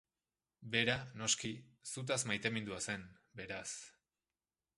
Bera, 0.75 0.95
noski, 1.21 1.51
zutaz 1.91 2.19
maitemindua 2.33 2.81
zen, 2.87 3.05
beraz... 3.43 3.69